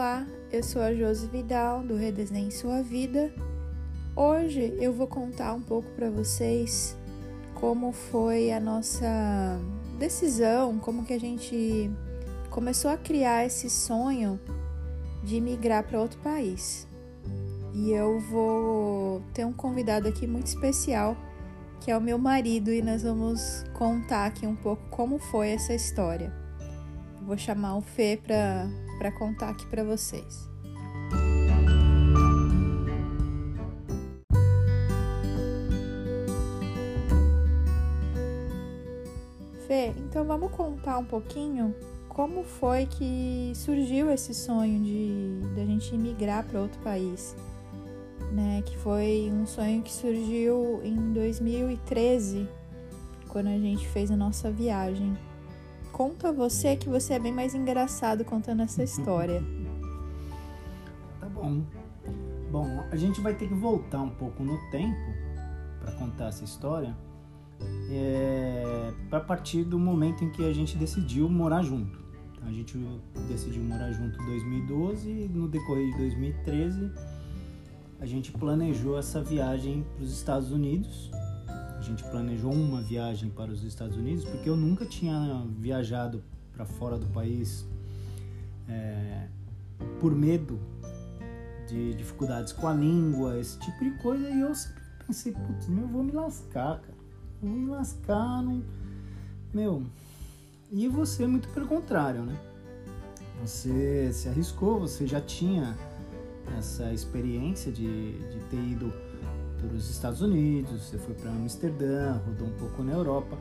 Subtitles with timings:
[0.00, 3.30] Olá, eu sou a Josi Vidal do Redesenhe Sua Vida.
[4.16, 6.96] Hoje eu vou contar um pouco para vocês
[7.54, 9.60] como foi a nossa
[9.98, 11.90] decisão, como que a gente
[12.48, 14.40] começou a criar esse sonho
[15.22, 16.88] de migrar para outro país.
[17.74, 21.14] E eu vou ter um convidado aqui muito especial,
[21.78, 25.74] que é o meu marido, e nós vamos contar aqui um pouco como foi essa
[25.74, 26.32] história.
[27.20, 28.66] vou chamar o Fê para
[29.00, 30.46] para contar aqui para vocês.
[39.66, 41.74] Fê, então vamos contar um pouquinho
[42.10, 47.34] como foi que surgiu esse sonho de da gente migrar para outro país,
[48.32, 48.62] né?
[48.66, 52.46] Que foi um sonho que surgiu em 2013,
[53.28, 55.16] quando a gente fez a nossa viagem
[56.00, 59.44] conta você que você é bem mais engraçado contando essa história.
[61.20, 61.62] tá bom.
[62.50, 64.96] Bom, a gente vai ter que voltar um pouco no tempo
[65.78, 66.96] para contar essa história.
[67.90, 71.98] É, para partir do momento em que a gente decidiu morar junto.
[72.32, 72.78] Então, a gente
[73.28, 76.90] decidiu morar junto em 2012 e no decorrer de 2013
[78.00, 81.10] a gente planejou essa viagem para os Estados Unidos
[81.80, 86.22] a gente planejou uma viagem para os Estados Unidos, porque eu nunca tinha viajado
[86.52, 87.66] para fora do país
[88.68, 89.26] é,
[89.98, 90.60] por medo
[91.66, 95.84] de dificuldades com a língua, esse tipo de coisa, e eu sempre pensei, putz, meu,
[95.84, 96.98] eu vou me lascar, cara.
[97.40, 98.62] Vou me lascar, não...
[99.54, 99.82] Meu,
[100.70, 102.38] e você muito pelo contrário, né?
[103.40, 105.74] Você se arriscou, você já tinha
[106.58, 108.92] essa experiência de, de ter ido
[109.60, 113.36] para os Estados Unidos, você foi para Amsterdã, rodou um pouco na Europa.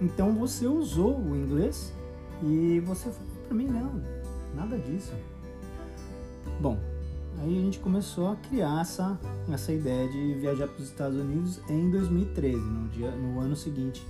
[0.00, 1.92] Então você usou o inglês
[2.42, 4.02] e você falou para mim não,
[4.54, 5.12] nada disso.
[6.60, 6.78] Bom,
[7.40, 9.18] aí a gente começou a criar essa,
[9.50, 14.06] essa ideia de viajar para os Estados Unidos em 2013, no, dia, no ano seguinte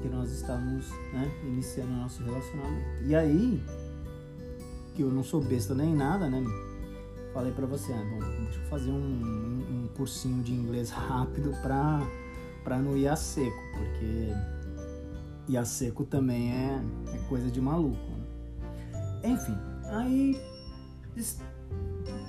[0.00, 3.04] que nós estávamos né, iniciando o nosso relacionamento.
[3.04, 3.62] E aí,
[4.94, 6.42] que eu não sou besta nem nada, né?
[7.32, 11.52] Falei para você, ah, bom, deixa eu fazer um, um, um cursinho de inglês rápido
[11.62, 12.00] pra,
[12.62, 14.28] pra não ir a seco, porque
[15.48, 16.82] ir a seco também é,
[17.14, 17.96] é coisa de maluco.
[17.96, 19.32] Né?
[19.32, 20.40] Enfim, aí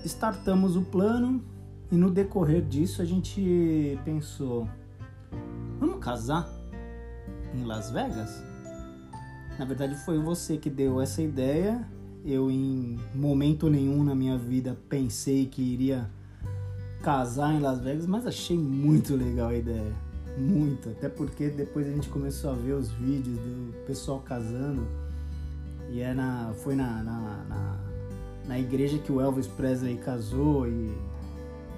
[0.05, 1.43] startamos o plano
[1.91, 4.67] e no decorrer disso a gente pensou,
[5.79, 6.49] vamos casar
[7.53, 8.43] em Las Vegas?
[9.57, 11.87] Na verdade foi você que deu essa ideia
[12.25, 16.09] eu em momento nenhum na minha vida pensei que iria
[17.01, 19.93] casar em Las Vegas, mas achei muito legal a ideia.
[20.37, 24.87] Muito, até porque depois a gente começou a ver os vídeos do pessoal casando
[25.91, 27.79] e é na, foi na, na, na,
[28.47, 30.91] na igreja que o Elvis Presley casou e,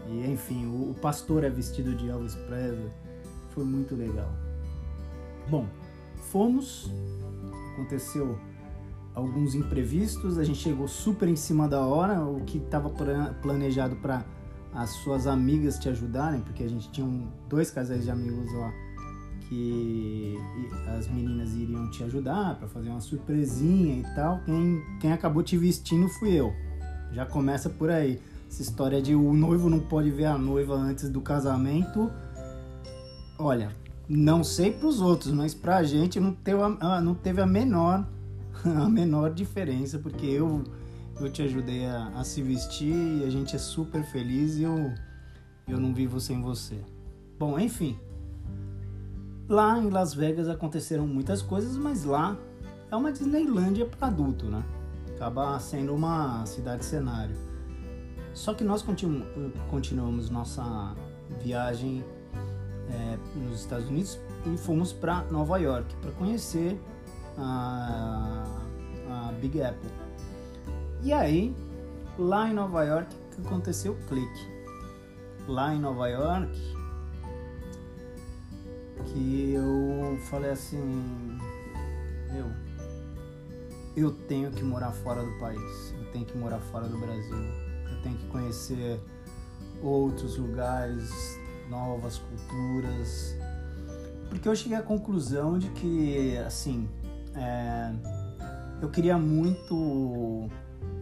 [0.07, 2.91] e enfim, o, o pastor é vestido de Elvis Presley.
[3.49, 4.31] Foi muito legal.
[5.49, 5.67] Bom,
[6.31, 6.89] fomos,
[7.73, 8.37] aconteceu
[9.15, 12.89] alguns imprevistos, a gente chegou super em cima da hora, o que estava
[13.41, 14.25] planejado para
[14.73, 18.73] as suas amigas te ajudarem, porque a gente tinha um, dois casais de amigos lá
[19.47, 20.37] que
[20.97, 24.39] as meninas iriam te ajudar para fazer uma surpresinha e tal.
[24.43, 26.53] Quem, quem acabou te vestindo fui eu.
[27.11, 28.19] Já começa por aí.
[28.49, 32.11] Essa história de o noivo não pode ver a noiva antes do casamento.
[33.37, 33.71] Olha,
[34.07, 37.45] não sei para os outros, mas para a gente não teve a, não teve a
[37.45, 38.05] menor
[38.65, 40.63] a menor diferença, porque eu,
[41.19, 44.93] eu te ajudei a, a, se vestir e a gente é super feliz e eu,
[45.67, 46.79] eu não vivo sem você.
[47.37, 47.99] Bom, enfim.
[49.47, 52.37] Lá em Las Vegas aconteceram muitas coisas, mas lá
[52.91, 54.63] é uma Disneylândia para adulto, né?
[55.15, 57.35] Acaba sendo uma cidade cenário.
[58.33, 59.25] Só que nós continu
[59.69, 60.95] continuamos nossa
[61.41, 62.03] viagem
[62.89, 66.79] é, nos Estados Unidos e fomos para Nova York para conhecer
[67.37, 68.43] a,
[69.09, 69.89] a Big Apple.
[71.03, 71.55] E aí,
[72.17, 74.55] lá em Nova York, que aconteceu o clique.
[75.47, 76.75] Lá em Nova York,
[79.05, 81.37] que eu falei assim,
[82.35, 82.51] eu,
[83.95, 88.01] eu tenho que morar fora do país, eu tenho que morar fora do Brasil, eu
[88.01, 88.99] tenho que conhecer
[89.83, 91.11] outros lugares,
[91.69, 93.35] novas culturas,
[94.29, 96.89] porque eu cheguei à conclusão de que, assim,
[97.35, 97.93] é,
[98.81, 100.49] eu queria muito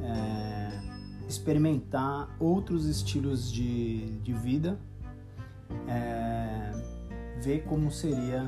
[0.02, 0.82] é,
[1.28, 4.80] experimentar outros estilos de, de vida,
[5.88, 6.72] é,
[7.42, 8.46] ver como seria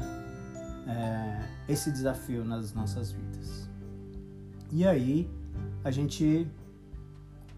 [0.87, 3.69] é, esse desafio nas nossas vidas.
[4.71, 5.29] E aí
[5.83, 6.47] a gente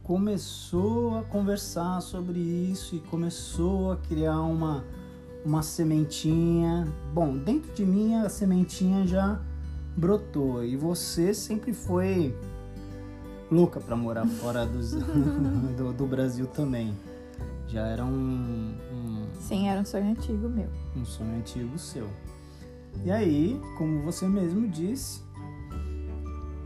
[0.03, 4.85] começou a conversar sobre isso e começou a criar uma,
[5.43, 6.87] uma sementinha.
[7.13, 9.41] Bom, dentro de mim a sementinha já
[9.97, 12.37] brotou e você sempre foi
[13.49, 14.91] louca para morar fora dos,
[15.75, 16.95] do, do, Brasil também.
[17.67, 20.69] Já era um, um, Sim, era um sonho antigo meu.
[20.95, 22.07] Um sonho antigo seu.
[23.03, 25.21] E aí, como você mesmo disse,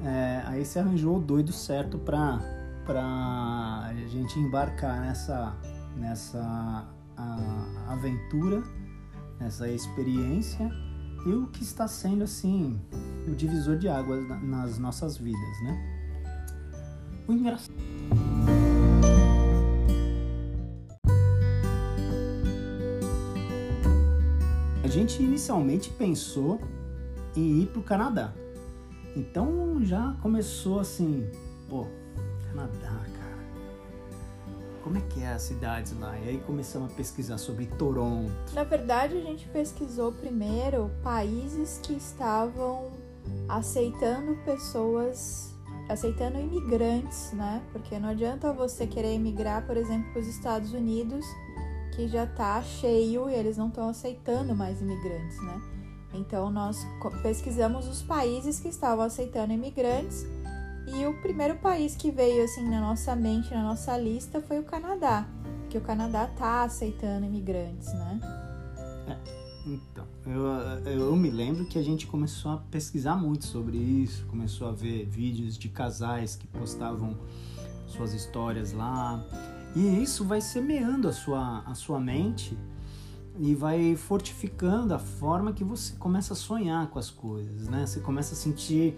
[0.03, 2.39] é, aí você arranjou o doido certo para
[2.85, 5.55] para a gente embarcar nessa
[5.95, 8.63] nessa a, aventura,
[9.39, 10.71] nessa experiência
[11.25, 12.81] e o que está sendo assim
[13.27, 16.01] o divisor de águas nas nossas vidas, né?
[17.27, 17.73] O engraçado
[24.83, 26.59] A gente inicialmente pensou
[27.35, 28.33] em ir para o Canadá.
[29.15, 31.29] Então já começou assim,
[31.69, 31.85] pô,
[32.47, 33.31] Canadá, cara.
[34.83, 36.17] Como é que é as cidades lá?
[36.19, 38.31] E aí começamos a pesquisar sobre Toronto.
[38.53, 42.91] Na verdade, a gente pesquisou primeiro países que estavam
[43.47, 45.53] aceitando pessoas,
[45.89, 47.61] aceitando imigrantes, né?
[47.71, 51.25] Porque não adianta você querer emigrar, por exemplo, para os Estados Unidos,
[51.95, 55.61] que já tá cheio e eles não estão aceitando mais imigrantes, né?
[56.13, 56.77] Então nós
[57.21, 60.25] pesquisamos os países que estavam aceitando imigrantes
[60.87, 64.63] e o primeiro país que veio assim na nossa mente, na nossa lista, foi o
[64.63, 65.25] Canadá,
[65.69, 68.19] que o Canadá tá aceitando imigrantes, né?
[69.07, 74.25] É, então, eu, eu me lembro que a gente começou a pesquisar muito sobre isso,
[74.25, 77.15] começou a ver vídeos de casais que postavam
[77.87, 79.23] suas histórias lá,
[79.75, 82.57] e isso vai semeando a sua, a sua mente
[83.39, 87.85] e vai fortificando a forma que você começa a sonhar com as coisas, né?
[87.85, 88.97] Você começa a sentir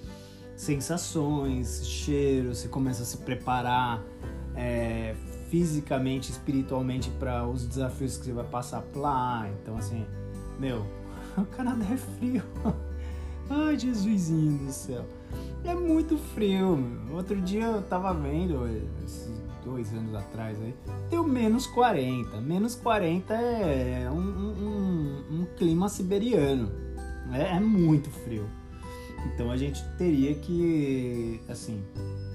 [0.55, 4.01] sensações, cheiros, você começa a se preparar
[4.55, 5.15] é,
[5.49, 9.47] fisicamente, espiritualmente para os desafios que você vai passar lá.
[9.61, 10.05] Então, assim,
[10.59, 10.85] meu,
[11.37, 12.43] o Canadá é frio.
[13.49, 15.05] Ai, Jesusinho do céu.
[15.63, 16.77] É muito frio.
[16.77, 17.17] Meu.
[17.17, 18.65] Outro dia eu tava vendo,
[19.03, 19.31] esses
[19.63, 20.73] dois anos atrás aí,
[21.09, 22.41] deu menos 40.
[22.41, 26.71] Menos 40 é um, um, um, clima siberiano.
[27.31, 28.47] É, é muito frio.
[29.33, 31.81] Então a gente teria que, assim,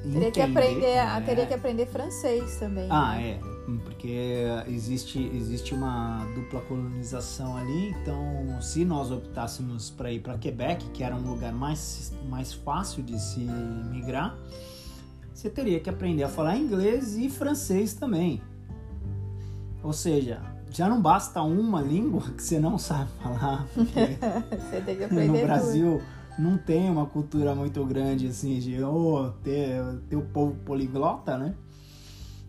[0.03, 1.23] teria que aprender, né?
[1.27, 2.89] teria que aprender francês também.
[2.91, 3.39] Ah, né?
[3.43, 7.91] é, porque existe existe uma dupla colonização ali.
[7.91, 13.03] Então, se nós optássemos para ir para Quebec, que era um lugar mais mais fácil
[13.03, 14.39] de se migrar,
[15.35, 18.41] você teria que aprender a falar inglês e francês também.
[19.83, 23.67] Ou seja, já não basta uma língua que você não sabe falar.
[23.75, 28.83] você tem que aprender no Brasil tudo não tem uma cultura muito grande assim de
[28.83, 31.55] oh, ter, ter o povo poliglota, né?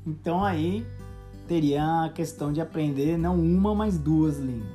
[0.06, 0.86] Então aí
[1.49, 4.69] teria a questão de aprender não uma, mas duas línguas.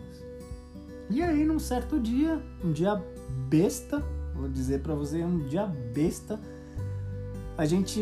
[1.08, 3.00] E aí num certo dia, um dia
[3.48, 4.02] besta,
[4.34, 6.40] vou dizer para você, um dia besta,
[7.56, 8.00] a gente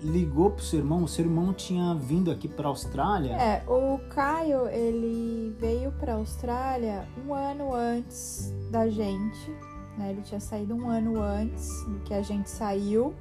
[0.00, 3.32] ligou pro seu irmão, o seu irmão tinha vindo aqui para Austrália.
[3.32, 9.50] É, o Caio, ele veio para Austrália um ano antes da gente,
[9.98, 10.10] né?
[10.10, 13.12] Ele tinha saído um ano antes do que a gente saiu.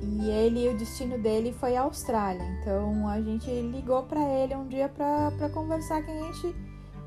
[0.00, 2.44] E ele, o destino dele foi a Austrália.
[2.60, 6.54] Então a gente ligou para ele um dia para conversar que a gente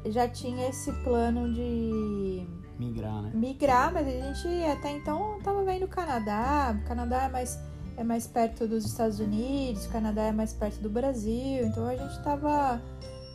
[0.08, 2.48] já tinha esse plano de
[2.80, 3.32] migrar, né?
[3.34, 6.78] Migrar, mas a gente até então estava vendo o Canadá.
[6.82, 7.60] O Canadá é mais,
[7.98, 11.66] é mais perto dos Estados Unidos, o Canadá é mais perto do Brasil.
[11.66, 12.82] Então a gente estava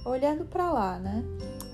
[0.05, 1.25] olhando para lá, né?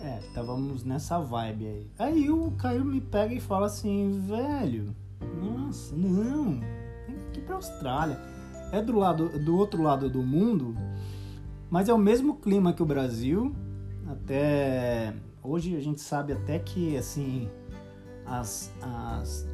[0.03, 1.91] É, estávamos nessa vibe aí.
[1.99, 4.95] Aí o Caio me pega e fala assim, velho,
[5.43, 6.61] nossa, não,
[7.51, 8.19] ir pra Austrália.
[8.73, 10.77] É do lado, do outro lado do mundo,
[11.69, 13.55] mas é o mesmo clima que o Brasil.
[14.07, 17.49] Até hoje a gente sabe até que assim
[18.25, 19.47] as, as,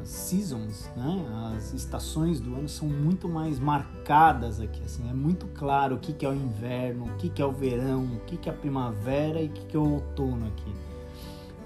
[0.00, 1.54] as seasons, né?
[1.54, 4.82] as estações do ano são muito mais marcadas aqui.
[4.82, 7.52] Assim, é muito claro o que, que é o inverno, o que, que é o
[7.52, 10.72] verão, o que, que é a primavera e o que, que é o outono aqui.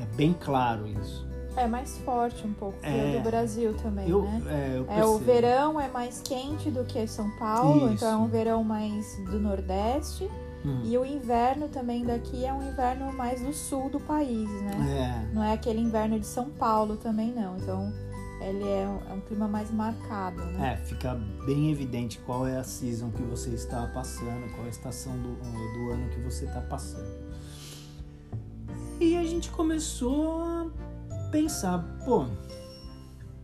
[0.01, 1.28] É bem claro isso.
[1.59, 4.43] É mais forte um pouco é, do Brasil também, eu, né?
[4.89, 7.95] É, é, o verão é mais quente do que São Paulo, isso.
[7.95, 10.31] então é um verão mais do Nordeste.
[10.65, 10.83] Hum.
[10.85, 15.27] E o inverno também daqui é um inverno mais do sul do país, né?
[15.31, 15.35] É.
[15.35, 17.57] Não é aquele inverno de São Paulo também, não.
[17.57, 17.93] Então,
[18.41, 20.75] ele é um, é um, clima mais marcado, né?
[20.75, 21.15] É, fica
[21.47, 25.35] bem evidente qual é a season que você está passando, qual é a estação do,
[25.35, 27.29] do ano que você está passando.
[29.01, 30.73] E a gente começou
[31.31, 32.27] pensar, pô,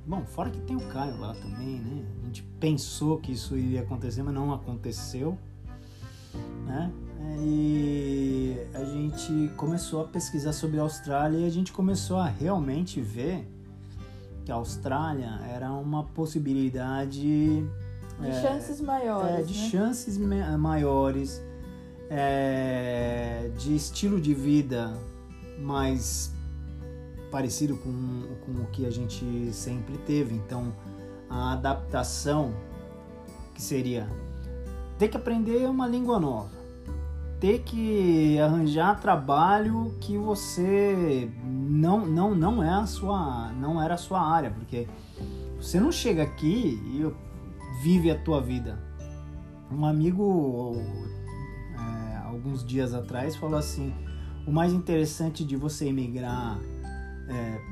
[0.07, 2.05] Bom, fora que tem o Caio lá também, né?
[2.23, 5.39] A gente pensou que isso iria acontecer, mas não aconteceu,
[6.67, 6.93] né?
[7.41, 13.01] E a gente começou a pesquisar sobre a Austrália e a gente começou a realmente
[13.01, 13.49] ver
[14.45, 17.65] que a Austrália era uma possibilidade
[18.21, 19.31] De é, chances maiores.
[19.39, 19.69] é, de né?
[19.71, 21.43] chances me- maiores,
[22.11, 24.93] é, de estilo de vida
[25.59, 26.31] mais
[27.35, 30.37] parecido com, com o que a gente sempre teve.
[30.37, 30.73] Então,
[31.29, 32.55] a adaptação
[33.53, 34.07] que seria
[35.01, 36.53] ter que aprender uma língua nova,
[37.41, 43.99] ter que arranjar trabalho que você não não não é a sua não era a
[43.99, 44.87] sua área, porque
[45.61, 47.13] você não chega aqui e
[47.83, 48.79] vive a tua vida.
[49.73, 50.77] Um amigo
[51.77, 53.93] é, alguns dias atrás falou assim:
[54.47, 56.61] o mais interessante de você emigrar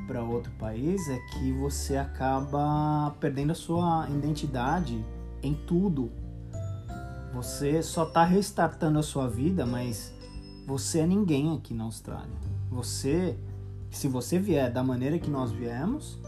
[0.06, 5.04] para outro país é que você acaba perdendo a sua identidade
[5.42, 6.10] em tudo.
[7.34, 10.12] Você só está restartando a sua vida, mas
[10.66, 12.36] você é ninguém aqui na Austrália.
[12.70, 13.36] Você,
[13.90, 16.18] se você vier da maneira que nós viemos,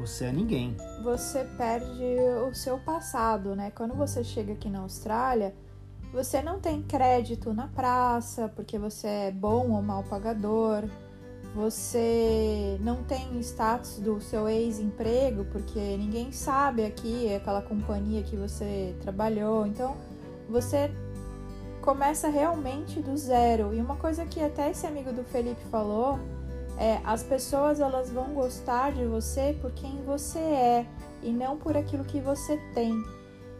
[0.00, 0.76] você é ninguém.
[1.02, 2.04] Você perde
[2.48, 3.70] o seu passado, né?
[3.70, 5.54] Quando você chega aqui na Austrália,
[6.12, 10.84] você não tem crédito na praça porque você é bom ou mal pagador.
[11.54, 18.94] Você não tem status do seu ex-emprego porque ninguém sabe aqui aquela companhia que você
[19.00, 19.66] trabalhou.
[19.66, 19.96] Então,
[20.48, 20.90] você
[21.80, 23.74] começa realmente do zero.
[23.74, 26.18] E uma coisa que até esse amigo do Felipe falou
[26.78, 30.86] é as pessoas elas vão gostar de você por quem você é
[31.22, 32.92] e não por aquilo que você tem.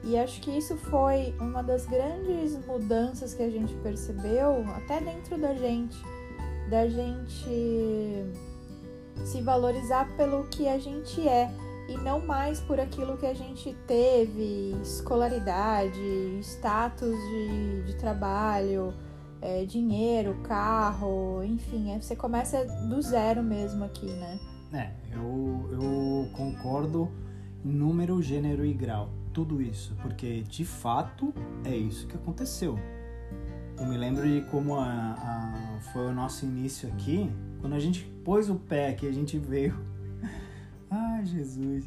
[0.05, 5.37] E acho que isso foi uma das grandes mudanças que a gente percebeu até dentro
[5.37, 5.99] da gente,
[6.69, 8.25] da gente
[9.25, 11.51] se valorizar pelo que a gente é
[11.89, 15.99] e não mais por aquilo que a gente teve, escolaridade,
[16.43, 18.93] status de, de trabalho,
[19.41, 24.39] é, dinheiro, carro, enfim, é, você começa do zero mesmo aqui, né?
[24.73, 27.11] É, eu, eu concordo
[27.65, 31.33] em número, gênero e grau, tudo isso, porque de fato
[31.65, 32.79] é isso que aconteceu.
[33.81, 37.31] Eu me lembro de como a, a- foi o nosso início aqui,
[37.61, 39.75] quando a gente pôs o pé aqui, a gente veio.
[40.91, 41.85] Ai, Jesus!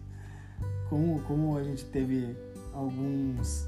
[0.90, 2.36] Como, como a gente teve
[2.74, 3.68] alguns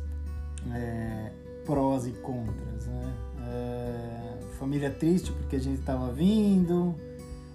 [0.73, 1.31] é,
[1.65, 3.13] prós e contras, né?
[3.45, 6.95] É, família triste porque a gente estava vindo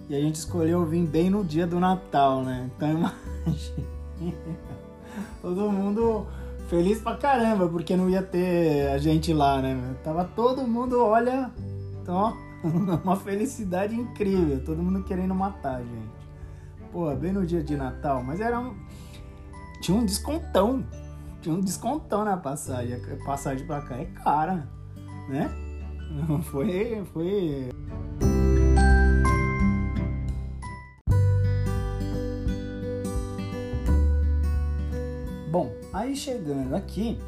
[0.07, 2.69] e a gente escolheu vir bem no dia do Natal, né?
[2.75, 2.89] Então
[3.45, 3.87] imagina,
[5.41, 6.27] todo mundo
[6.69, 9.95] feliz pra caramba porque não ia ter a gente lá, né?
[10.03, 11.51] Tava todo mundo, olha,
[12.07, 12.33] ó,
[13.03, 16.19] uma felicidade incrível, todo mundo querendo matar a gente.
[16.91, 18.75] Pô, bem no dia de Natal, mas era um,
[19.81, 20.85] tinha um descontão,
[21.41, 24.69] tinha um descontão na passagem, a passagem pra cá é cara,
[25.27, 25.49] né?
[26.45, 27.69] Foi, foi
[36.09, 37.19] aí chegando aqui,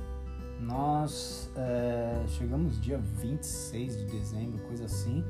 [0.60, 5.24] nós é, chegamos dia 26 de dezembro, coisa assim.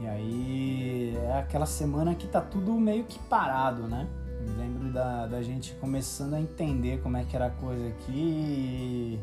[0.00, 4.08] E aí é aquela semana que tá tudo meio que parado, né?
[4.40, 8.12] Me lembro da, da gente começando a entender como é que era a coisa aqui.
[8.12, 9.20] e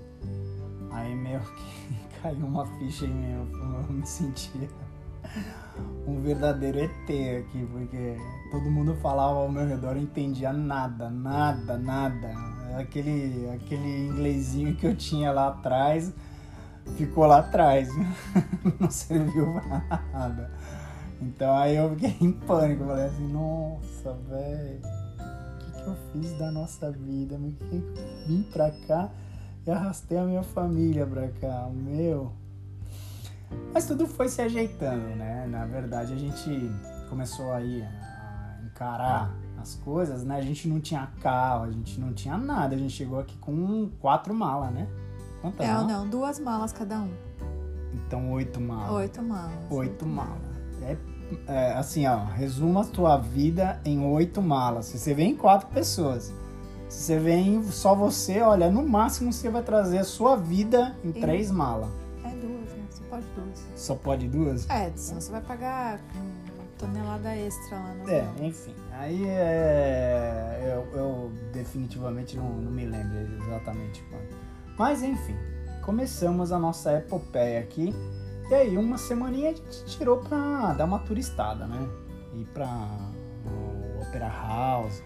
[0.92, 4.70] Aí meio que caiu uma ficha em mim, eu me sentia
[6.08, 8.18] um verdadeiro ET aqui, porque
[8.50, 12.53] todo mundo falava ao meu redor, eu entendia nada, nada, nada.
[12.78, 16.14] Aquele, aquele inglesinho que eu tinha lá atrás
[16.98, 17.90] ficou lá atrás,
[18.80, 20.52] não serviu pra nada.
[21.22, 26.34] Então aí eu fiquei em pânico, falei assim, nossa, velho, o que, que eu fiz
[26.38, 27.36] da nossa vida?
[27.36, 27.84] Eu
[28.28, 29.10] vim pra cá
[29.66, 31.70] e arrastei a minha família pra cá?
[31.74, 32.34] Meu,
[33.74, 35.48] mas tudo foi se ajeitando, né?
[35.48, 36.70] Na verdade, a gente
[37.10, 40.38] começou aí a encarar as coisas, né?
[40.38, 42.76] A gente não tinha carro, a gente não tinha nada.
[42.76, 44.88] A gente chegou aqui com quatro malas, né?
[45.42, 45.92] Quantas Não, malas?
[45.92, 47.12] não, duas malas cada um.
[47.94, 48.92] Então, oito malas.
[48.92, 49.54] Oito malas.
[49.72, 50.54] Oito malas.
[50.82, 50.98] É,
[51.48, 54.86] é, assim, ó, resuma a tua vida em oito malas.
[54.88, 56.34] Se você vem quatro pessoas.
[56.90, 61.12] Se você vem só você, olha, no máximo você vai trazer a sua vida em
[61.12, 61.90] três malas.
[62.24, 62.86] É duas, né?
[62.90, 63.66] Você pode duas.
[63.76, 64.70] Só pode duas?
[64.70, 66.00] É, senão você vai pagar
[66.78, 68.48] tonelada extra lá no É, avião.
[68.48, 68.74] enfim.
[68.94, 74.38] Aí é, eu, eu definitivamente não, não me lembro exatamente quando.
[74.78, 75.36] Mas enfim,
[75.84, 77.94] começamos a nossa epopeia aqui.
[78.50, 81.88] E aí, uma semaninha a gente tirou pra dar uma turistada, né?
[82.36, 82.88] Ir pra
[83.46, 85.02] o Opera House.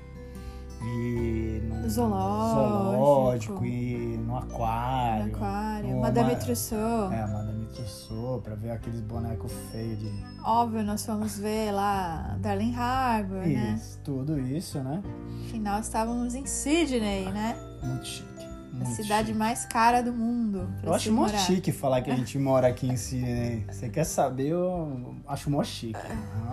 [0.81, 5.27] ir no zoológico, zoológico e no aquário.
[5.27, 7.11] no aquário, Madame Trousseau.
[7.11, 10.11] É, Tussauds, pra ver aqueles bonecos feios de.
[10.43, 13.75] Óbvio, nós fomos ver lá Darling Harbour, né?
[13.77, 15.01] Isso, tudo isso, né?
[15.45, 17.55] Afinal, estávamos em Sydney, né?
[17.83, 18.27] Muito chique.
[18.73, 19.37] A Muito cidade chique.
[19.39, 20.69] mais cara do mundo.
[20.83, 21.37] Eu acho se mó morar.
[21.39, 23.65] chique falar que a gente mora aqui em Sydney.
[23.71, 24.47] Você quer saber?
[24.49, 25.99] Eu acho mó chique.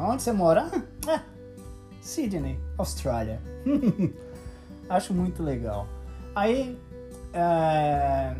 [0.01, 0.71] Onde você mora?
[1.07, 1.21] Ah,
[2.01, 3.41] Sydney, Austrália.
[4.89, 5.87] acho muito legal.
[6.35, 6.79] Aí
[7.33, 8.35] é,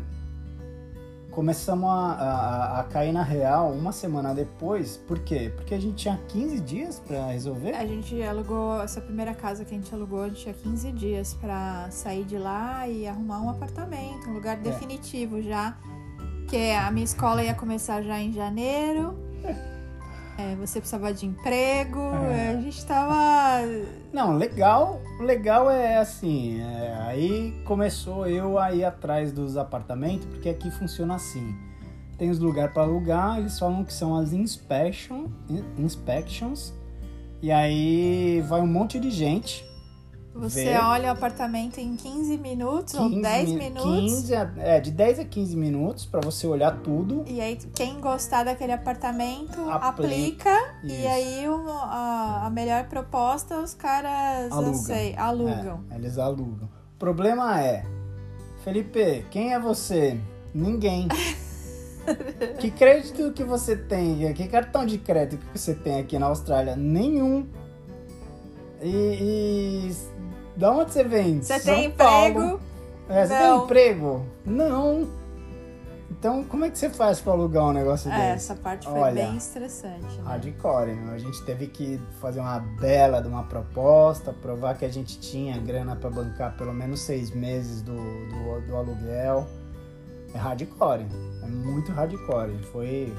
[1.35, 4.97] começamos a, a- a cair na real uma semana depois.
[4.97, 5.51] Por quê?
[5.55, 7.73] Porque a gente tinha 15 dias pra resolver.
[7.75, 11.33] A gente alugou, essa primeira casa que a gente alugou, a gente tinha 15 dias
[11.35, 15.75] pra sair de lá e arrumar um apartamento, um lugar definitivo já.
[16.47, 19.13] Que a minha escola ia começar já em janeiro.
[20.37, 21.99] É, você precisava de emprego.
[21.99, 22.49] É.
[22.49, 23.61] A gente tava.
[24.11, 30.49] Não, legal, legal é assim, é, aí começou eu a ir atrás dos apartamentos, porque
[30.49, 31.55] aqui funciona assim.
[32.17, 36.73] Tem os lugares para alugar, eles falam que são as inspection, in- inspections,
[37.41, 39.64] e aí vai um monte de gente.
[40.35, 40.77] Você Ver.
[40.83, 43.85] olha o apartamento em 15 minutos ou 15 10 mi- minutos.
[43.85, 47.23] 15 a- é, de 10 a 15 minutos para você olhar tudo.
[47.25, 50.49] E aí, quem gostar daquele apartamento Aplica.
[50.53, 50.75] aplica.
[50.83, 54.71] E aí, o- a, a melhor proposta, os caras Alugam.
[54.71, 55.83] acei- alugam.
[55.89, 56.67] É, eles alugam.
[56.95, 57.85] O problema é,
[58.63, 60.19] Felipe, quem é você?
[60.53, 61.07] Ninguém.
[62.59, 64.33] que crédito que você tem?
[64.33, 66.75] Que cartão de crédito que você tem aqui na Austrália?
[66.75, 67.47] Nenhum.
[68.81, 68.87] E,
[69.89, 69.95] e
[70.55, 71.41] da onde você vem?
[71.41, 72.27] Você São tem Paulo.
[72.29, 72.59] emprego?
[73.09, 74.25] É, você tem emprego?
[74.45, 75.07] Não.
[76.09, 78.51] Então, como é que você faz pra alugar um negócio É, desse?
[78.51, 80.01] essa parte foi Olha, bem estressante.
[80.17, 80.23] Né?
[80.23, 81.13] Hardcore, meu.
[81.13, 85.57] A gente teve que fazer uma bela de uma proposta, provar que a gente tinha
[85.59, 89.45] grana pra bancar pelo menos seis meses do, do, do aluguel.
[90.33, 91.05] É hardcore,
[91.43, 92.57] é muito hardcore.
[92.71, 93.13] Foi.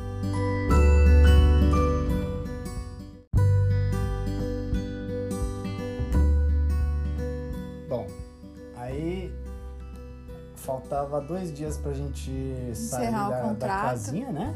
[10.87, 12.31] Faltava dois dias pra gente
[12.75, 14.55] sair da, da casinha, né?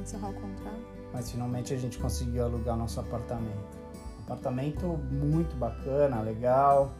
[0.00, 0.82] Encerrar o contrato.
[1.12, 3.78] mas finalmente a gente conseguiu alugar nosso apartamento.
[4.24, 6.92] Apartamento muito bacana, legal.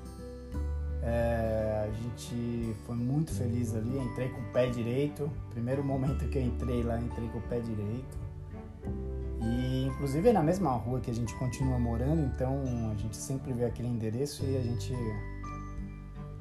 [1.03, 5.29] É, a gente foi muito feliz ali, entrei com o pé direito.
[5.51, 8.23] Primeiro momento que eu entrei lá, entrei com o pé direito.
[9.41, 13.53] E inclusive é na mesma rua que a gente continua morando, então a gente sempre
[13.53, 14.95] vê aquele endereço e a gente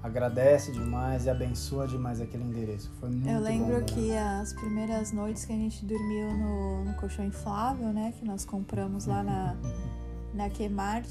[0.04, 2.92] agradece demais e abençoa demais aquele endereço.
[3.00, 3.84] Foi muito Eu bom lembro morar.
[3.86, 8.14] que as primeiras noites que a gente dormiu no, no colchão inflável, né?
[8.18, 9.56] Que nós compramos lá na,
[10.34, 11.08] na Kmart.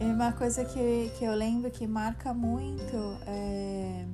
[0.00, 4.04] E uma coisa que, que eu lembro que marca muito é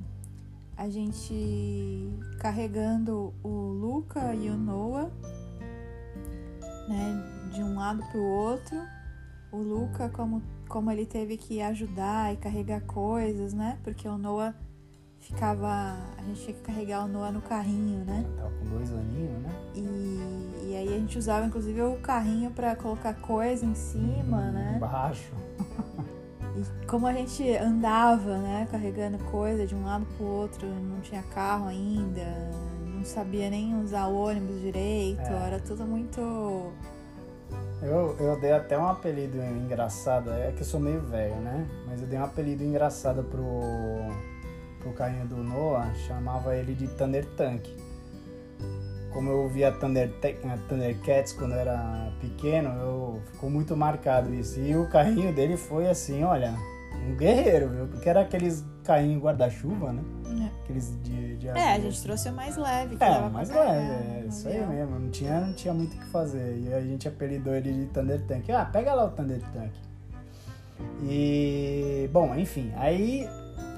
[0.75, 5.09] a gente carregando o Luca e o Noah,
[6.89, 7.49] né?
[7.53, 8.77] De um lado pro outro.
[9.53, 13.77] O Luca, como, como ele teve que ajudar e carregar coisas, né?
[13.83, 14.55] Porque o Noah
[15.19, 15.95] ficava.
[16.17, 18.25] A gente tinha que carregar o Noah no carrinho, né?
[18.35, 19.51] Tava com dois aninhos, né?
[19.75, 24.73] E, e aí a gente usava inclusive o carrinho pra colocar coisa em cima, né?
[24.77, 25.31] Embaixo.
[26.55, 28.67] E como a gente andava, né?
[28.71, 32.25] Carregando coisa de um lado pro outro, não tinha carro ainda,
[32.85, 35.47] não sabia nem usar o ônibus direito, É.
[35.47, 36.71] era tudo muito.
[37.85, 41.67] Eu, eu dei até um apelido engraçado, é que eu sou meio velho, né?
[41.85, 43.43] Mas eu dei um apelido engraçado pro,
[44.79, 47.67] pro carrinho do Noah, chamava ele de Thunder Tank.
[49.11, 50.35] Como eu via Thunder, eh,
[50.69, 54.61] Thundercats quando eu era pequeno, eu, ficou muito marcado isso.
[54.61, 56.55] E o carrinho dele foi assim, olha,
[56.95, 57.87] um guerreiro, viu?
[57.87, 60.03] Porque era aqueles carrinhos guarda-chuva, né?
[60.63, 62.95] Aqueles de, de É, a gente trouxe o mais leve.
[62.97, 64.69] Que é, pra mais leve, é no isso aí avião.
[64.69, 64.99] mesmo.
[64.99, 66.57] Não tinha, não tinha muito o que fazer.
[66.59, 68.49] E a gente apelidou ele de Thunder Tank.
[68.49, 69.71] Ah, pega lá o Thunder Tank.
[71.03, 73.27] E, bom, enfim, aí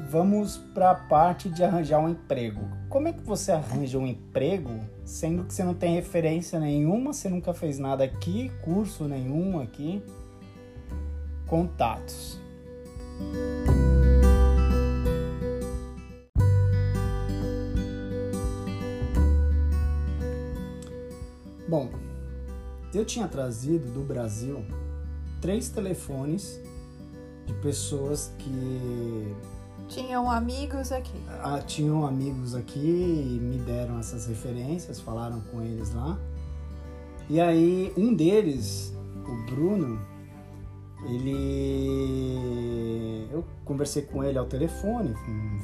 [0.10, 2.62] vamos para a parte de arranjar um emprego.
[2.90, 7.30] Como é que você arranja um emprego sendo que você não tem referência nenhuma, você
[7.30, 10.02] nunca fez nada aqui, curso nenhum aqui?
[11.48, 12.40] Contatos.
[21.68, 21.90] Bom,
[22.94, 24.64] eu tinha trazido do Brasil
[25.42, 26.60] três telefones
[27.46, 29.36] de pessoas que
[29.88, 31.20] Tinham amigos aqui.
[31.28, 36.18] ah, tinham amigos aqui e me deram essas referências, falaram com eles lá.
[37.30, 38.94] E aí um deles,
[39.28, 40.00] o Bruno,
[41.06, 42.86] ele
[43.32, 45.14] eu conversei com ele ao telefone,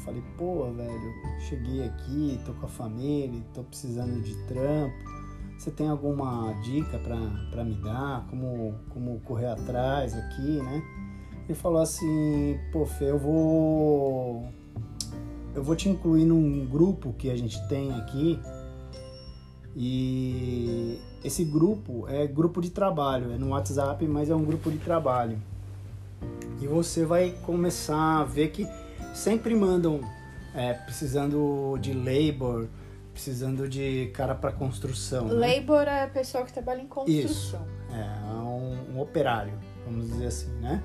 [0.04, 4.94] falei, pô, velho, cheguei aqui, tô com a família, tô precisando de trampo.
[5.58, 8.26] Você tem alguma dica para me dar?
[8.30, 10.84] Como, como correr atrás aqui, né?
[11.48, 14.50] Ele falou assim, pô, Fê, eu vou.
[15.54, 18.40] Eu vou te incluir num grupo que a gente tem aqui.
[19.76, 24.78] E esse grupo é grupo de trabalho, é no WhatsApp, mas é um grupo de
[24.78, 25.38] trabalho.
[26.62, 28.68] E você vai começar a ver que
[29.14, 30.02] sempre mandam
[30.54, 32.68] é, precisando de labor,
[33.14, 35.28] precisando de cara para construção.
[35.28, 35.56] Né?
[35.56, 36.00] Labor né?
[36.00, 37.32] é a pessoa que trabalha em construção.
[37.32, 37.60] Isso,
[37.94, 39.54] é um, um, operário,
[39.86, 40.82] vamos dizer assim, né?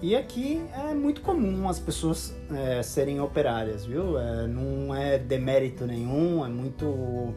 [0.00, 4.18] E aqui é muito comum as pessoas é, serem operárias, viu?
[4.18, 7.34] É, não é demérito nenhum, é muito,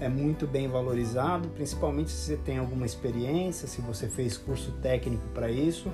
[0.00, 5.22] é muito bem valorizado, principalmente se você tem alguma experiência, se você fez curso técnico
[5.34, 5.90] para isso,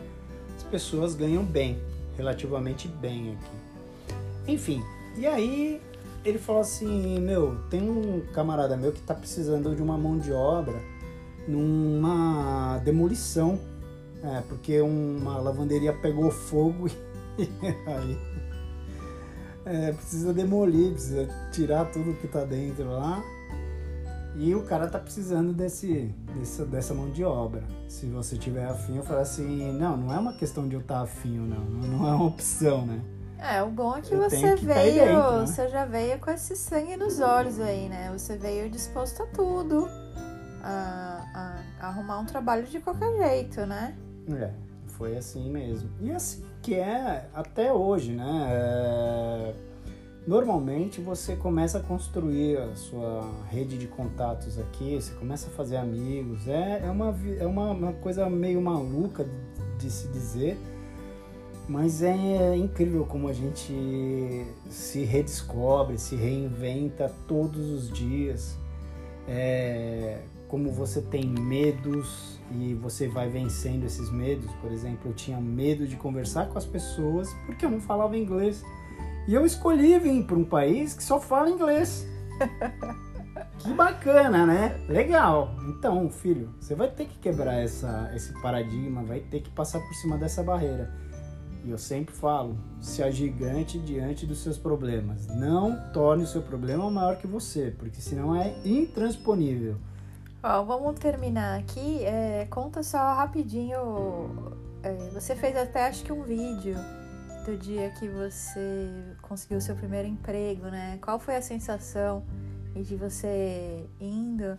[0.57, 1.79] as pessoas ganham bem,
[2.17, 4.53] relativamente bem aqui.
[4.53, 4.83] Enfim,
[5.17, 5.81] e aí
[6.25, 10.33] ele falou assim: Meu, tem um camarada meu que tá precisando de uma mão de
[10.33, 10.81] obra
[11.47, 13.59] numa demolição.
[14.21, 16.89] É, porque uma lavanderia pegou fogo
[17.39, 17.49] e
[17.87, 18.19] aí
[19.65, 23.23] é, precisa demolir, precisa tirar tudo que tá dentro lá.
[24.39, 27.65] E o cara tá precisando desse, desse, dessa mão de obra.
[27.89, 30.99] Se você tiver afim, eu falo assim, não, não é uma questão de eu estar
[30.99, 33.01] tá afim ou não, não é uma opção, né?
[33.37, 35.47] É, o bom é que eu você que veio, dentro, né?
[35.47, 38.13] você já veio com esse sangue nos olhos aí, né?
[38.17, 39.89] Você veio disposto a tudo,
[40.63, 43.97] a, a, a arrumar um trabalho de qualquer jeito, né?
[44.29, 44.51] É,
[44.87, 45.91] foi assim mesmo.
[46.01, 48.49] E assim que é até hoje, né?
[48.51, 49.55] É...
[50.29, 55.79] Normalmente você começa a construir a sua rede de contatos aqui, você começa a fazer
[55.79, 56.47] amigos.
[56.47, 60.59] É, é, uma, é uma, uma coisa meio maluca de, de se dizer,
[61.67, 63.73] mas é incrível como a gente
[64.69, 68.55] se redescobre, se reinventa todos os dias.
[69.27, 74.51] É, como você tem medos e você vai vencendo esses medos.
[74.61, 78.63] Por exemplo, eu tinha medo de conversar com as pessoas porque eu não falava inglês.
[79.29, 82.07] E eu escolhi vir para um país que só fala inglês.
[83.59, 84.81] Que bacana, né?
[84.89, 85.57] Legal.
[85.69, 89.95] Então, filho, você vai ter que quebrar essa, esse paradigma, vai ter que passar por
[89.95, 90.93] cima dessa barreira.
[91.65, 95.27] E eu sempre falo, se agigante diante dos seus problemas.
[95.27, 99.77] Não torne o seu problema maior que você, porque senão é intransponível.
[100.41, 102.05] Ó, vamos terminar aqui.
[102.05, 104.57] É, conta só rapidinho.
[104.85, 106.77] É, você fez até acho que um vídeo
[107.51, 108.91] do dia que você
[109.23, 110.99] conseguiu seu primeiro emprego, né?
[111.01, 112.23] Qual foi a sensação
[112.75, 114.59] de você indo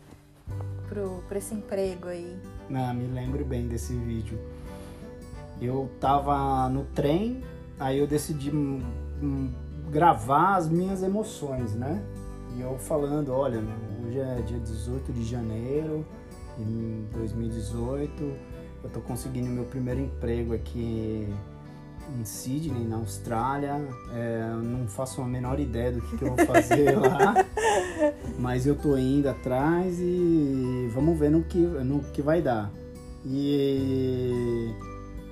[0.87, 2.37] pro, pro esse emprego aí?
[2.73, 4.39] Ah, me lembro bem desse vídeo
[5.61, 7.43] eu tava no trem,
[7.79, 8.51] aí eu decidi
[9.89, 12.01] gravar as minhas emoções, né?
[12.55, 13.61] E eu falando, olha,
[14.05, 16.05] hoje é dia 18 de janeiro
[16.57, 18.23] de 2018,
[18.83, 21.27] eu tô conseguindo meu primeiro emprego aqui
[22.19, 23.75] em Sydney, na Austrália.
[24.13, 27.33] É, não faço a menor ideia do que, que eu vou fazer lá,
[28.37, 32.71] mas eu tô indo atrás e vamos ver no que, no que vai dar.
[33.25, 34.73] E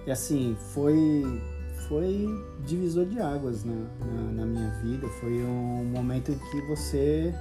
[0.08, 1.42] e assim, foi,
[1.90, 2.30] foi
[2.66, 5.06] divisor de águas na, na, na minha vida.
[5.20, 7.36] Foi um momento em que você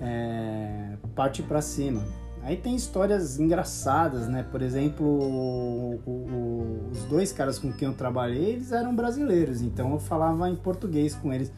[0.00, 2.02] é, parte para cima.
[2.42, 4.44] Aí tem histórias engraçadas, né?
[4.50, 9.92] Por exemplo, o, o, os dois caras com quem eu trabalhei, eles eram brasileiros, então
[9.92, 11.52] eu falava em português com eles.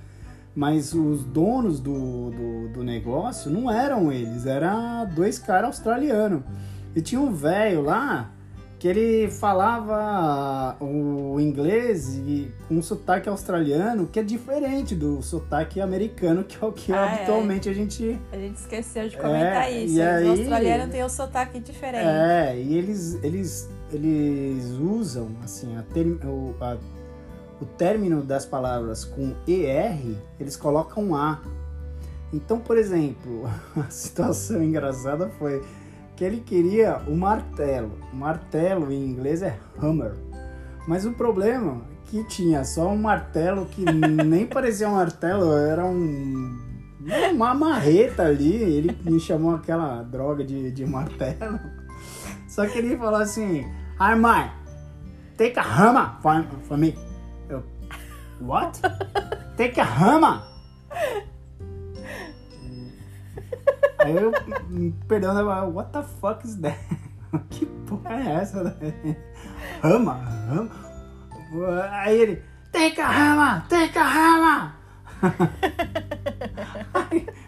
[0.55, 6.43] Mas os donos do, do, do negócio não eram eles, eram dois caras australianos.
[6.95, 8.34] E tinha um velho lá
[8.85, 15.81] que ele falava o inglês e com um sotaque australiano que é diferente do sotaque
[15.81, 17.15] americano, que é o que ah, é.
[17.15, 17.73] habitualmente é.
[17.73, 18.21] a gente.
[18.31, 19.95] A gente esqueceu de comentar é, isso.
[19.95, 22.05] Os aí, australianos têm um sotaque diferente.
[22.07, 26.77] É, e eles, eles, eles usam assim, a o, a,
[27.63, 31.41] o término das palavras com ER, eles colocam A.
[32.35, 35.63] Então, por exemplo, a situação engraçada foi
[36.17, 37.99] que ele queria o martelo.
[38.13, 40.15] Martelo em inglês é hammer.
[40.87, 43.85] Mas o problema é que tinha só um martelo que
[44.25, 46.75] nem parecia um martelo, era um
[47.33, 48.55] uma marreta ali.
[48.55, 51.59] Ele me chamou aquela droga de, de martelo.
[52.49, 53.67] Só que ele falou assim:
[54.01, 54.51] Hi, mãe,
[55.37, 56.97] take a hammer for, for me.
[57.49, 57.63] Eu,
[58.41, 58.81] what?
[59.57, 60.43] Take a hammer?
[64.05, 64.33] Aí eu,
[65.09, 66.79] perdão, eu, what the fuck is that?
[67.51, 68.77] que porra é essa?
[69.83, 70.15] Rama,
[70.49, 70.71] rama.
[71.93, 72.43] Aí ele,
[72.75, 73.63] Take a hammer!
[73.69, 74.73] Take a hammer!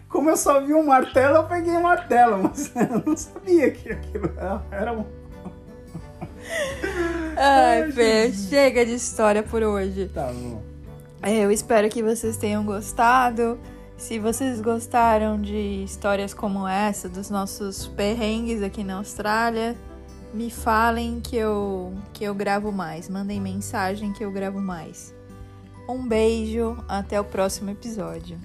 [0.07, 3.69] Como eu só vi um martelo, eu peguei o um martelo, mas eu não sabia
[3.71, 4.31] que aquilo
[4.71, 5.05] era um.
[7.35, 10.09] Ai, Fê, chega de história por hoje.
[10.13, 10.63] Tá bom.
[11.25, 13.59] Eu espero que vocês tenham gostado.
[13.97, 19.75] Se vocês gostaram de histórias como essa, dos nossos perrengues aqui na Austrália,
[20.31, 23.09] me falem que eu, que eu gravo mais.
[23.09, 25.15] Mandem mensagem que eu gravo mais.
[25.89, 28.39] Um beijo, até o próximo episódio.